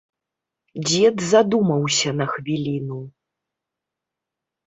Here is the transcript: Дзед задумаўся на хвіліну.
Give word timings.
Дзед 0.87 1.17
задумаўся 1.33 2.09
на 2.21 2.25
хвіліну. 2.33 2.99